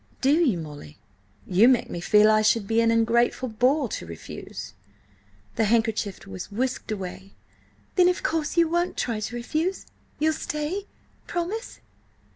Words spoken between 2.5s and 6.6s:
be an ungrateful boor to refuse—" The handkerchief was